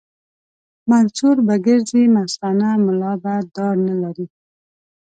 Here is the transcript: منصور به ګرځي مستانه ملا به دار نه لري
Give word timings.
منصور 0.89 1.37
به 1.47 1.55
ګرځي 1.65 2.03
مستانه 2.15 2.69
ملا 2.85 3.13
به 3.23 3.33
دار 3.55 3.75
نه 3.87 3.95
لري 4.03 4.27